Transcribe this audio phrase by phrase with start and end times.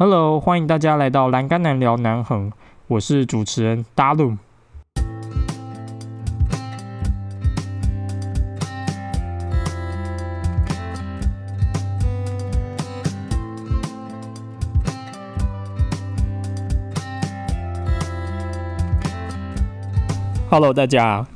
[0.00, 2.52] Hello，欢迎大家来到栏杆男聊南横，
[2.86, 4.38] 我是主持人 Dalum。
[20.48, 21.26] Hello，大家，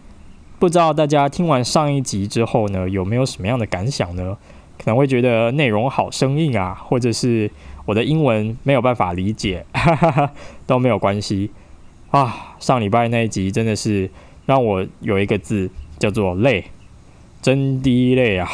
[0.61, 4.39] 不知道大家听完上一集之后呢，有没有什么样的感想呢？
[4.79, 7.49] 可能会觉得内容好生硬啊，或者是
[7.85, 9.65] 我的英文没有办法理解，
[10.67, 11.51] 都没有关系
[12.11, 12.55] 啊。
[12.59, 14.11] 上礼拜那一集真的是
[14.47, 16.65] 让我有一个字叫做累，
[17.41, 18.49] 真滴累啊！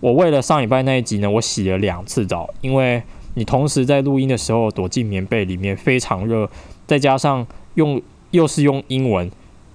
[0.00, 3.02] 我为了上礼拜那一集呢，我洗了两次澡，因为
[3.34, 6.50] 你同时在录音的时候躲进棉被里面非常热，
[6.86, 8.02] 再加上用。
[8.32, 9.30] 又是用英文，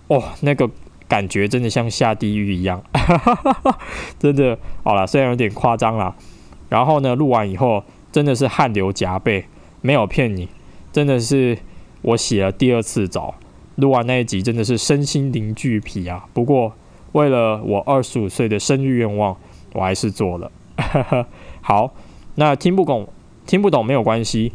[0.08, 0.70] 哦，那个
[1.08, 2.84] 感觉真的像下地狱一样，
[4.20, 6.14] 真的好了，虽然有点夸张啦。
[6.70, 9.46] 然后呢，录完以后真的是汗流浃背，
[9.82, 10.50] 没有骗你，
[10.92, 11.58] 真的是
[12.02, 13.36] 我洗了第二次澡，
[13.76, 16.26] 录完那一集真的是身心灵俱疲啊。
[16.34, 16.74] 不过
[17.14, 19.38] 为了我二十五岁的生日愿望，
[19.74, 20.52] 我还是做了。
[21.62, 21.94] 好，
[22.36, 23.08] 那听不懂，
[23.46, 24.52] 听不懂没有关系。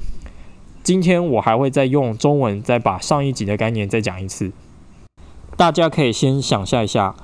[0.83, 4.53] 今天我还会再用中文再把上一集的概念再讲一次，
[5.56, 7.14] 大家可以先想象一下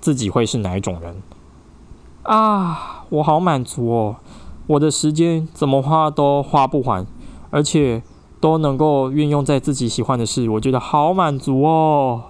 [0.00, 1.16] 自己会是哪一种人
[2.22, 3.04] 啊？
[3.10, 4.16] 我好满足哦，
[4.72, 7.06] 我的时间怎么花都花不完，
[7.50, 8.02] 而且
[8.40, 12.22] 都能够运用在自己喜欢的事，我觉得好满足哦。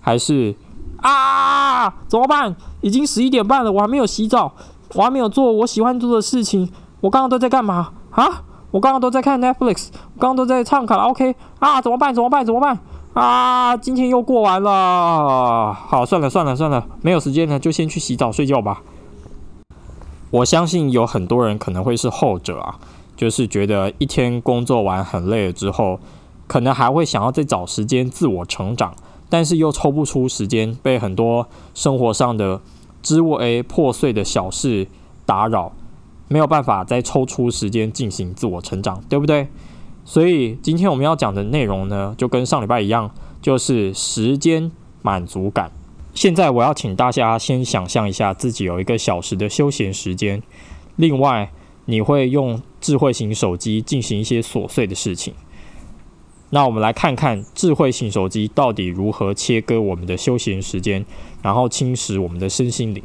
[0.00, 0.54] 还是
[1.02, 1.92] 啊？
[2.08, 2.56] 怎么办？
[2.80, 4.52] 已经十一点半了，我还没有洗澡，
[4.94, 6.70] 我还没有做我喜欢做的事情，
[7.02, 8.44] 我刚刚都在干嘛啊？
[8.70, 11.82] 我刚刚都在看 Netflix，我刚刚都在唱卡拉 OK 啊！
[11.82, 12.14] 怎么办？
[12.14, 12.46] 怎么办？
[12.46, 12.78] 怎么办？
[13.12, 13.76] 啊！
[13.76, 18.80] 今天又过完了，好，算了算了算了，没有时间了，就先去洗澡睡觉吧。
[20.32, 22.78] 我相信有很多人可能会是后者啊，
[23.14, 26.00] 就是觉得一天工作完很累了之后，
[26.46, 28.94] 可能还会想要再找时间自我成长，
[29.28, 32.62] 但是又抽不出时间，被很多生活上的
[33.02, 34.88] 枝微破碎的小事
[35.26, 35.72] 打扰。
[36.28, 39.48] 没有办法再抽出时间进行自我成长，对不对？
[40.02, 43.10] 所以今天我们要讲的内容呢，就跟上礼拜一样，
[43.42, 44.72] 就是时间
[45.02, 45.70] 满足感。
[46.14, 50.42] 现在我要请大家先想象一下自己有一个小时的休闲时间，
[50.96, 51.50] 另外
[51.86, 55.34] 你会用智慧型手机进行一些琐碎的事情。
[56.50, 61.02] 那我们来看看智慧型手机到底如何切割我们的休闲时间，
[61.42, 63.02] 然后侵蚀我们的身心灵。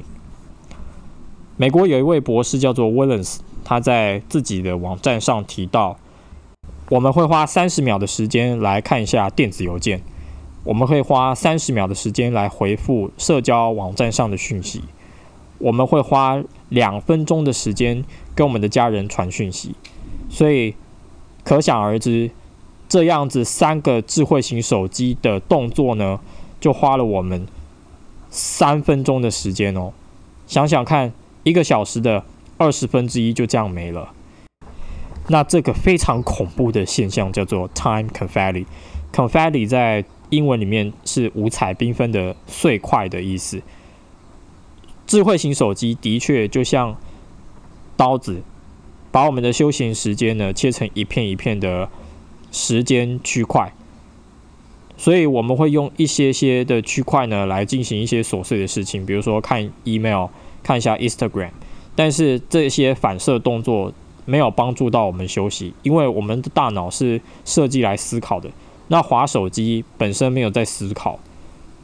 [1.56, 5.98] 美国有一位博士叫做 Williams，他在自己的网站上提到，
[6.90, 10.04] 我们会花三十秒的时间来看一下电子邮件，
[10.68, 14.84] 我们会花三十秒的时间来回复社交网站上的讯息，
[15.60, 18.04] 我们会花两分钟的时间
[18.36, 19.74] 跟我们的家人传讯息，
[20.30, 20.76] 所以
[21.46, 22.30] 可想而知，
[22.90, 26.20] 这样子三个智慧型手机的动作呢，
[26.60, 27.48] 就花了我们
[28.30, 29.94] 三分钟的时间哦，
[30.46, 31.14] 想想看。
[31.44, 32.26] 一个小时的
[32.58, 34.12] 二十分之一就这样没了。
[35.30, 38.66] 那这个非常恐怖的现象叫做 time confetti。
[39.14, 43.62] confetti 在英文里面是五彩缤纷的碎块的意思。
[45.06, 46.96] 智慧型手机的确就像
[47.96, 48.42] 刀子，
[49.12, 51.90] 把我们的休闲时间呢切成一片一片的
[52.52, 53.74] 时间区块。
[54.98, 60.28] 所以我们会用一些些的区块呢来进行一些琐碎的事情，比如说看 email。
[60.64, 61.52] 看一下 Instagram，
[61.96, 63.94] 但是这些反射动作
[64.26, 68.50] 没有帮助到我们休息，因为我们的大脑是设计来思考的。
[68.88, 71.20] 那滑手机本身没有在思考，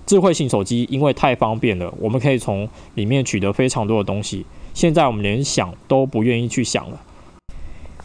[0.05, 4.45] 智慧型手机因为太方便了，我们可以从里面取得非常多的东西。
[4.73, 6.99] 现在我们连想都不愿意去想了。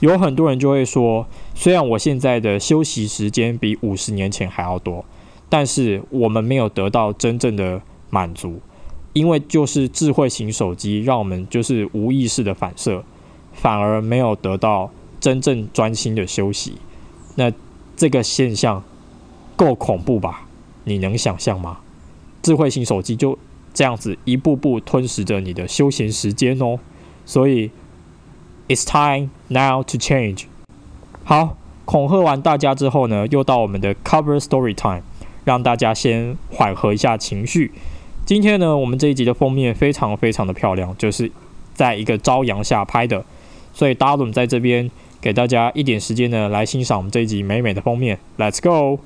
[0.00, 5.04] 有很多人就会说，虽然我现在的休息时间比五十年前还要多，
[5.48, 7.80] 但是我们没有得到真正的
[8.10, 8.60] 满足。
[9.14, 13.02] 因为就是智慧型手机，让我们就是无意识的反射，
[13.52, 14.88] 反而没有得到
[15.18, 16.74] 真正专心的休息。
[17.34, 17.50] 那
[17.98, 18.84] 这个现象
[19.56, 20.46] 够恐怖吧？
[20.84, 21.78] 你能想象吗？
[22.40, 23.36] 智慧型手机就
[23.74, 26.78] 这样子一步步吞噬着你的休闲时间哦。
[27.26, 27.72] 所以
[28.68, 30.44] ，It's time now to change。
[31.24, 35.02] 好，恐吓完大家之后呢，又到我们的 Cover Story Time，
[35.44, 37.72] 让大家先缓和一下情绪。
[38.24, 41.32] 今天呢，我们这一集的封面非常非常的漂亮，就是
[41.74, 43.24] 在一个朝阳下拍的，
[43.74, 44.88] 所以 Darren 在这边
[45.20, 48.18] 给大家一点时间呢，来欣赏我们这一集美美的封面。
[48.38, 49.00] Let's go。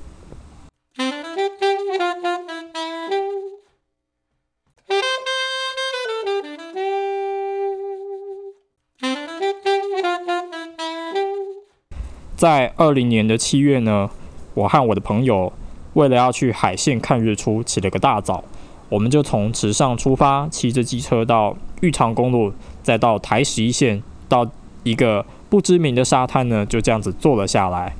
[12.35, 14.09] 在二零年的七月呢，
[14.53, 15.51] 我和我的朋友
[15.93, 18.43] 为了要去海线看日出，起了个大早，
[18.89, 24.45] 我们就从池上出发，骑着机车到玉长公路，再到台十一线，到
[24.83, 27.93] 一个不知名的沙滩呢，就这样子坐了下来，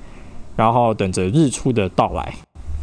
[0.55, 2.33] 然后等着日出的到来。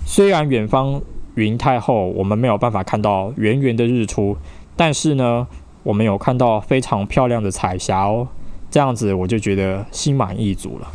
[0.07, 1.03] 虽然远方
[1.35, 4.37] 云太厚，我们没有办法看到圆圆的日出，
[4.77, 5.45] 但是呢，
[5.83, 8.29] 我们有看到非常漂亮的彩霞哦。
[8.71, 10.87] 这样子我就觉得心满意足了。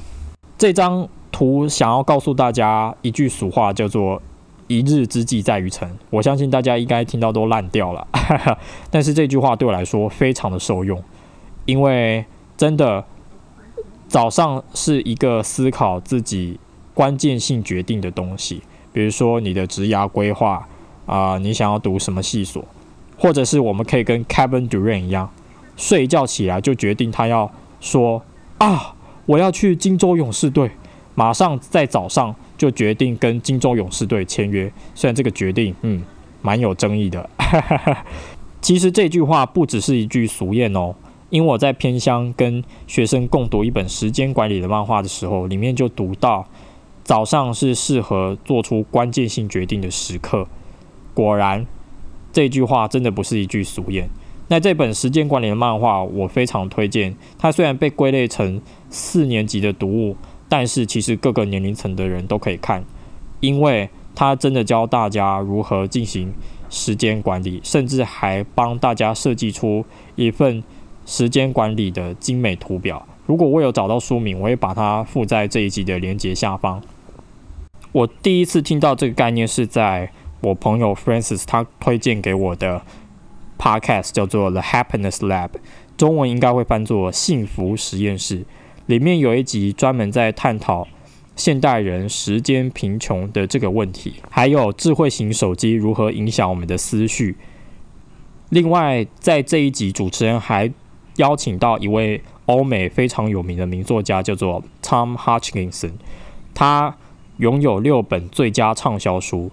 [0.57, 4.21] 这张图想要告诉大家一句俗话，叫做
[4.67, 5.85] “一日之计在于晨”。
[6.09, 8.07] 我相信大家应该听到都烂掉了，
[8.89, 11.03] 但是这句话对我来说非常的受用，
[11.65, 12.23] 因为
[12.55, 13.03] 真的
[14.07, 16.59] 早上是一个思考自己
[16.93, 18.61] 关键性决定的东西，
[18.93, 20.67] 比如说你的职涯规划
[21.05, 22.63] 啊，你想要读什么系所，
[23.17, 25.29] 或者是我们可以跟 Kevin Durant 一样，
[25.75, 28.21] 睡一觉起来就决定他要说
[28.57, 28.91] 啊。
[29.27, 30.69] 我要去金州勇士队，
[31.15, 34.71] 马上在早上就决定跟金州勇士队签约。
[34.93, 36.03] 虽然这个决定，嗯，
[36.43, 37.27] 蛮有争议的。
[38.61, 40.93] 其实这句话不只是一句俗谚哦，
[41.29, 46.45] 因为我在偏乡跟学生共读一本时间管理的漫画的时候，里面就读到
[47.03, 50.47] 早上是适合做出关键性决定的时刻。
[51.13, 51.65] 果然，
[52.31, 54.05] 这句话真的不是一句俗谚。
[54.47, 57.15] 那这本时间管理的漫画，我非常推荐。
[57.39, 60.15] 它虽然被归类成四年级的读物，
[60.47, 62.83] 但是其实各个年龄层的人都可以看，
[63.39, 66.31] 因为它真的教大家如何进行
[66.69, 69.83] 时间管理，甚至还帮大家设计出
[70.15, 70.63] 一份
[71.05, 73.07] 时间管理的精美图表。
[73.25, 76.81] 如果我有找到书名，我会把它附在这一集的连接下方。
[77.91, 80.11] 我第一次听到这个概念是在
[80.41, 82.81] 我朋友 Francis 他推荐给我的。
[83.57, 85.49] Podcast 叫做 The Happiness Lab，
[85.97, 88.43] 中文应该会翻作幸福实验室。
[88.85, 90.85] 里面有一集专门在探讨
[91.37, 97.37] 现代人时间贫穷的这个问题，还有智慧型手机如何影响我们的思绪。
[98.49, 100.69] 另外，在这一集，主持人还
[101.17, 105.93] 邀请到一位欧美非常有名的名作家，叫做 Tom Hutchinson。
[106.53, 106.95] 他
[107.37, 109.51] 拥有六本最佳畅销书。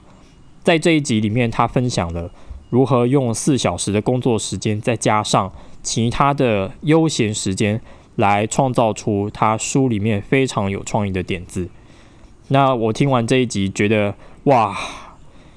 [0.63, 2.31] 在这一集里面，他分享了。
[2.71, 7.79] 如何用四小时的工作时间，再加上其他的悠闲时间，
[8.17, 11.69] 来创造出他书里面非常有创意的点子？
[12.49, 14.75] 那我听完这一集，觉得哇，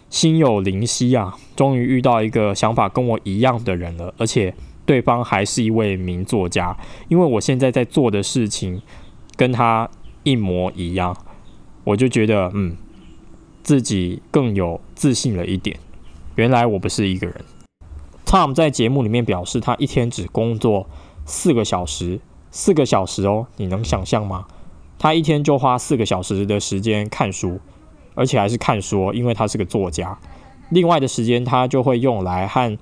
[0.10, 1.38] 心有灵犀啊！
[1.56, 4.54] 终于遇到一个想法跟我一样的人了，而且
[4.86, 6.76] 对方还是一位名作家。
[7.08, 8.82] 因为我现在在做的事情
[9.36, 9.90] 跟他
[10.24, 11.16] 一模一样，
[11.84, 12.76] 我就觉得嗯，
[13.64, 15.78] 自己更有自信了一点。
[16.36, 17.36] 原来我不是一个人。
[18.26, 20.88] Tom 在节目里面表示，他一天只工作
[21.26, 22.20] 四个小时，
[22.52, 24.46] 四个小时哦，你能想象吗？
[24.98, 27.60] 他一天就花四个小时的时间看书，
[28.16, 30.18] 而且还是看书，因为他是个作家。
[30.70, 32.78] 另外的时间，他就会用来和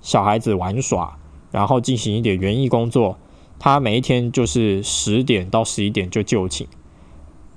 [0.00, 1.17] 小孩子玩耍，
[1.50, 3.16] 然后进行一点园艺工作。
[3.58, 6.66] 他每一天就是十点到十一点就就寝，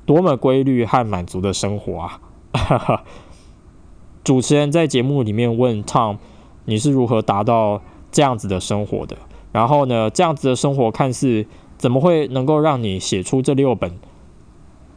[0.06, 2.20] 多么规律和满足的生活啊！
[2.54, 3.04] 哈哈。
[4.24, 6.18] 主持人在节目里面问 Tom：“
[6.66, 9.18] 你是如何达到这样子的生活的？
[9.52, 11.46] 然后呢，这样子的生活看似
[11.78, 14.00] 怎么会能够让你写出这六本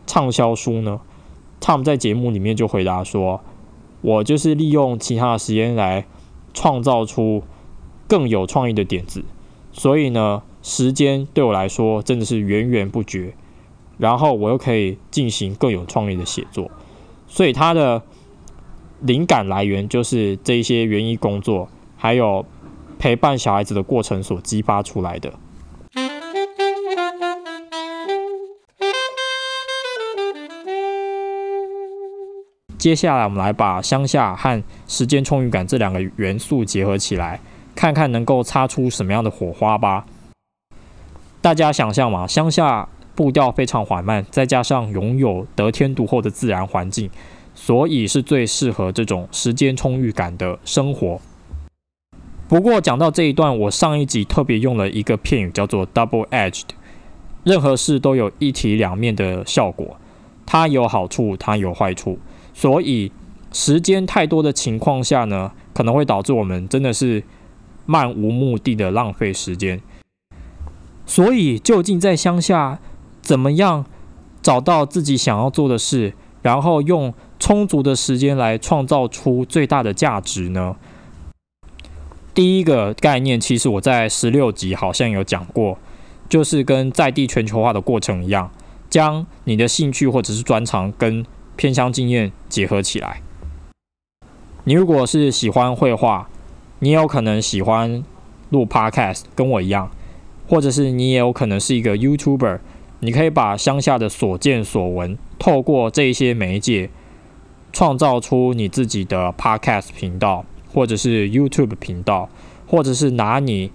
[0.07, 1.01] 畅销书呢
[1.61, 3.41] ？”Tom 在节目里面就回答说
[4.01, 6.07] ：“我就是利用其他的时间来
[6.53, 7.43] 创造出
[8.07, 9.25] 更有创意的点子，
[9.73, 13.35] 所以呢，时间对我来说真的是源源不绝。
[13.99, 16.71] 然后我又可以进行更有创意的写作，
[17.27, 18.03] 所以他的。”
[19.01, 22.47] 灵感来源就是这一些园艺工作，还有
[22.99, 25.31] 陪伴小孩子的过程所激发出来的。
[32.79, 37.39] 接下来，我们来把乡下和时间充裕感这两个元素结合起来，
[37.75, 40.07] 看看能够擦出什么样的火花吧。
[41.41, 47.11] 大家想象嘛，乡下步调非常缓慢，再加上拥有得天独厚的自然环境。
[47.57, 51.21] 所以是最适合这种时间充裕感的生活。
[52.49, 56.65] 不过讲到这一段，我上一集特别用了一个片语，叫做 “double-edged”。
[57.45, 59.97] 任何事都有一体两面的效果，
[60.45, 62.19] 它有好处，它有坏处。
[62.53, 63.13] 所以
[63.53, 67.23] 时间太多的情况下呢，可能会导致我们真的是
[67.87, 69.81] 漫无目的的浪费时间。
[71.07, 72.79] 所以究竟在乡下
[73.21, 73.85] 怎么样
[74.43, 80.77] 找到自己想要做的事，然后用充足的时间来创造出最大的价值呢？
[82.33, 85.79] 第一个概念，其实我在十六集好像有讲过，
[86.29, 88.51] 就是跟在地全球化的过程一样，
[88.91, 91.25] 将你的兴趣或者是专长跟
[91.55, 93.23] 偏乡经验结合起来。
[94.65, 96.29] 你如果是喜欢绘画，
[96.85, 98.05] 你有可能喜欢
[98.51, 99.91] 录 Podcast，跟我一样，
[100.47, 102.59] 或者是你也有可能是一个 YouTuber，
[103.01, 106.91] 你可以把乡下的所见所闻，透过这些媒介，
[107.73, 112.29] 创造出你自己的 Podcast 频道，或者是 YouTube 频道，
[112.67, 113.73] 或者是拿你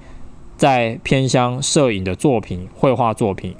[0.55, 3.55] 在偏乡摄影的作品、绘画作品，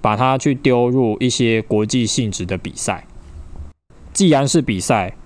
[0.00, 3.04] 把它去丢入一些国际性质的比赛。
[4.12, 5.16] 既然是比赛。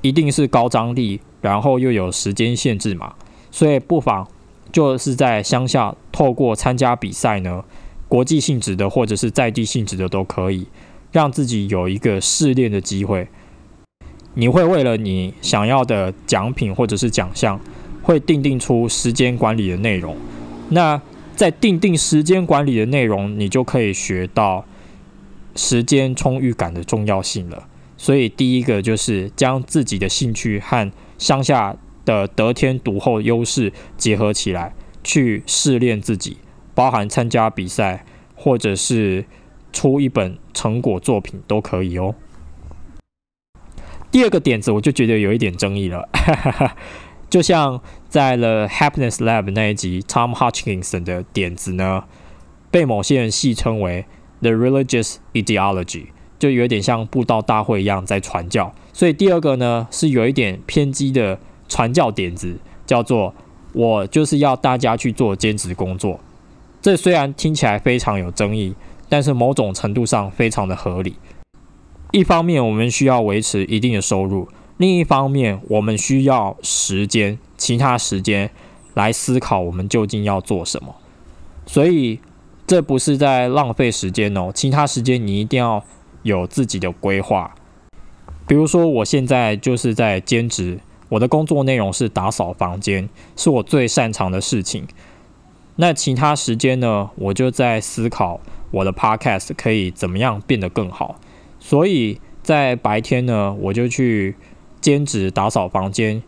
[0.00, 3.14] 一定是高张力，然后又有时间限制嘛，
[3.50, 4.26] 所以不妨
[4.72, 7.64] 就是在乡下透过参加比赛呢，
[8.08, 10.66] 国际性质的或者是在地性质的都可以，
[11.12, 13.28] 让自己有一个试炼的机会。
[14.34, 17.60] 你会为了你想要的奖品或者是奖项，
[18.02, 20.16] 会定定出时间管理的内容。
[20.68, 21.00] 那
[21.34, 24.64] 在定定时间管理的内容，你就可以学到
[25.56, 27.66] 时间充裕感的重要性了。
[27.96, 34.72] 所以，第一个就是将自己的兴趣和乡下的得天独厚优势结合起来，
[35.04, 36.38] 去试炼自己，
[36.74, 39.26] 包含参加比赛，或者是
[39.72, 42.14] 出一本成果作品都可以哦。
[44.10, 46.08] 第二个点子，我就觉得有一点争议了，
[47.28, 52.04] 就像在了 Happiness Lab 那一集，Tom Hutchinson 的点子呢，
[52.70, 54.06] 被某些人戏称为
[54.40, 56.06] The Religious Ideology。
[56.38, 61.38] 就有点像布道大会一样在传教，所以第二个呢是有一点偏激的
[61.68, 63.32] 传教点子，叫做
[63.72, 66.18] 我就是要大家去做兼职工作。
[66.82, 68.74] 这虽然听起来非常有争议，
[69.08, 71.14] 但是某种程度上非常的合理。
[72.10, 78.50] 一方面我们需要维持一定的收入，另一方面我们需要时间，其他时间
[78.94, 80.96] 来思考我们究竟要做什么。
[81.66, 82.18] 所以
[82.66, 85.84] 这不是在浪费时间哦，其他时间你一定要。
[86.24, 87.54] 有自己的规划，
[88.48, 94.88] 比如说我现在就是在兼职，我的工作内容是打扫房间，是我最擅长的事情。
[95.76, 98.40] 那其他时间呢，我就在思考
[98.70, 101.20] 我的 podcast 可以怎么样变得更好。
[101.60, 104.34] 所以在白天呢，我就去
[104.80, 106.22] 兼职打扫房间，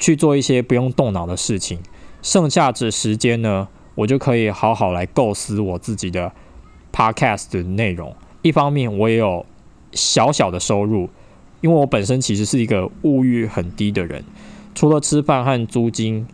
[0.00, 1.78] 去做一些不用动脑的事情。
[2.22, 6.32] 剩下的时间呢，我就可以好好来构思我自己的
[6.92, 8.12] podcast 的内容。
[8.42, 9.46] 一方面我也有
[9.92, 11.08] 小小的收入，
[11.66, 14.22] 因为我本身其实是一个物欲很低的人，
[14.72, 16.24] 除了吃饭和租金，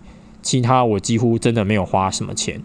[0.43, 2.61] 其他我几乎真的没有花什么钱，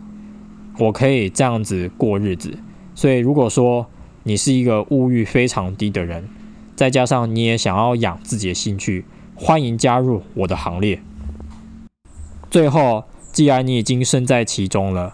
[0.77, 2.59] 我可以这样子过日子。
[2.93, 3.87] 所以如果说
[4.23, 6.27] 你是一个物欲非常低的人，
[6.75, 10.99] 再加上你也想要养自己的兴趣，欢迎加入我的行列。
[12.51, 15.13] 最后，既然你已经身在其中了，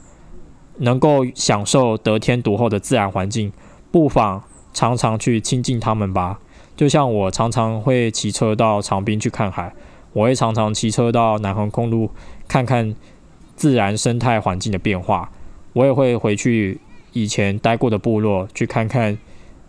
[0.80, 3.54] 能够享受得天独厚的自然环境。
[3.92, 4.42] 不妨
[4.74, 6.40] 常常去亲近他们吧，
[6.76, 9.74] 就像我常常会骑车到长滨去看海，
[10.14, 12.10] 我会常常骑车到南横公路
[12.48, 12.96] 看看
[13.56, 15.32] 自然生态环境的变化，
[15.74, 16.80] 我也会回去
[17.12, 19.18] 以前待过的部落去看看，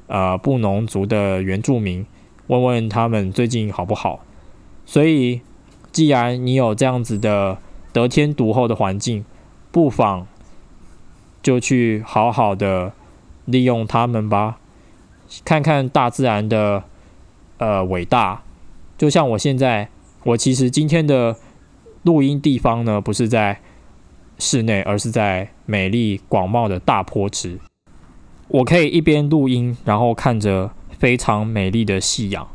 [0.07, 2.07] 呃，布农族的原住民，
[2.47, 4.21] 问问他们最近好不好。
[4.87, 5.41] 所以，
[5.93, 7.59] 既然你有这样子的
[7.93, 9.25] 得天独厚的环境，
[9.71, 10.27] 不妨
[11.43, 12.93] 就去好好的。
[13.47, 14.57] 利用他们吧，
[15.45, 16.85] 看看大自然的
[17.59, 18.43] 呃伟大。
[18.97, 19.89] 就像我现在，
[20.25, 21.37] 我其实今天的
[22.03, 23.61] 录音地方呢，不是在
[24.39, 27.59] 室内，而是在美丽广袤的大坡池。
[28.49, 32.47] 我可以一边录音，然后看着非常美丽的夕阳。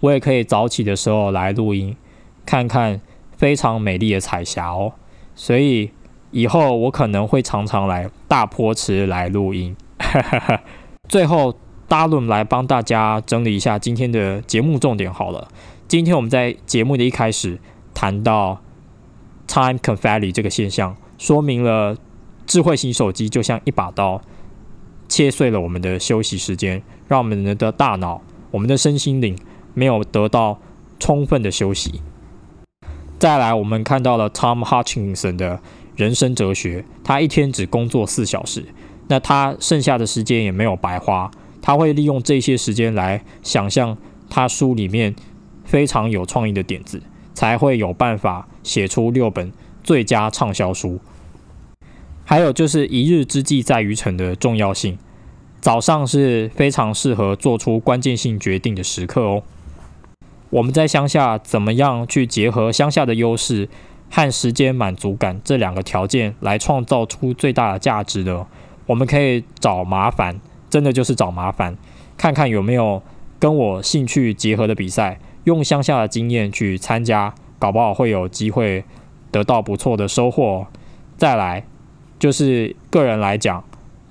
[0.00, 1.96] 我也可以早起的时候来录音，
[2.44, 3.00] 看看
[3.36, 4.92] 非常美丽的彩霞哦。
[5.34, 5.90] 所以
[6.30, 9.76] 以后我可能会常常来大坡池来录音。
[11.08, 11.54] 最后，
[11.88, 15.48] 大论来帮大家整理一下今天的节目重点好了。
[15.88, 17.58] 今天我们在节目的一开始
[17.94, 18.60] 谈到
[19.46, 21.96] time confetti 这个现象，说明了
[22.46, 24.20] 智慧型手机就像一把刀，
[25.08, 29.38] 切碎了我们的休息时间，让我们的大脑、我们的身心灵
[29.74, 30.58] 没有得到
[30.98, 32.00] 充分的休息。
[33.18, 35.60] 再来，我们看到了 Tom Hutchinson 的
[35.94, 38.66] 人生哲学，他一天只工作四小时。
[39.08, 41.30] 那他剩下的时间也没有白花，
[41.66, 43.98] 他会利用这些时间来想象
[44.30, 45.16] 他书里面
[45.64, 47.02] 非常有创意的点子，
[47.34, 49.50] 才会有办法写出六本
[49.82, 51.00] 最佳畅销书。
[52.24, 54.96] 还有就是一日之计在于晨的重要性，
[55.60, 59.42] 早上是非常适合做出关键性决定的时刻哦。
[60.50, 63.68] 我们在乡下怎么样去结合乡下的优势
[64.08, 68.46] 和时间满足感这两个条件来创造出最大的价值呢？
[68.86, 71.76] 我们可以找麻烦真的就是找麻烦，
[72.16, 73.02] 看看有没有
[73.38, 78.84] 跟我兴趣结合的比赛，用乡下的经验去参加，搞不好会有机会
[79.30, 80.66] 得到不错的收获。
[81.16, 81.66] 再来
[82.18, 83.64] 就是个人来讲，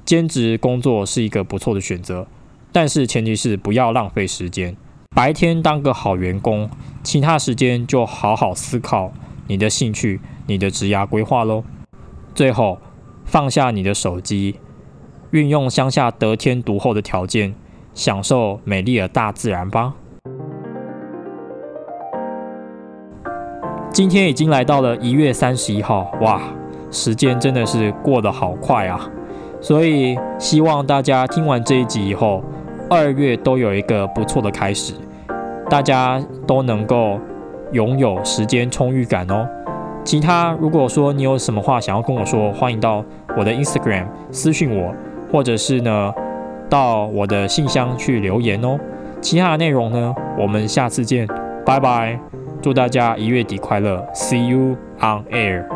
[0.05, 2.27] 兼职工作是一个不错的选择，
[2.71, 4.75] 但是前提是不要浪费时间。
[5.15, 6.69] 白天当个好员工，
[7.01, 9.13] 其他时间就好好思考
[9.47, 11.63] 你的兴趣、你的职涯规划喽。
[12.33, 12.79] 最后，
[13.23, 14.59] 放下你的手机，
[15.31, 17.53] 运用乡下得天独厚的条件，
[17.93, 19.93] 享受美丽的大自然吧。
[23.91, 26.41] 今天已经来到了一月三十一号，哇，
[26.91, 29.09] 时间真的是过得好快啊！
[29.61, 32.43] 所以希望大家听完这一集以后，
[32.89, 34.93] 二月都有一个不错的开始。
[35.69, 37.19] 大家都能够
[37.71, 39.47] 拥有时间充裕感哦。
[40.03, 43.03] 其他如果说你有什么话想要跟我说，欢迎到
[43.35, 44.93] 我的 Instagram 私讯我，
[45.35, 46.13] 或者是呢
[46.69, 48.79] 到我的信箱去留言哦。
[49.19, 51.27] 其他的内容呢，我们下次见，
[51.65, 52.17] 拜拜！
[52.61, 55.74] 祝大家一月底快乐，See you on air。